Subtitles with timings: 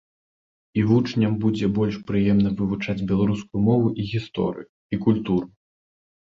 [0.79, 5.47] І вучням будзе больш прыемна вывучаць беларускую мову і гісторыю, і культуру.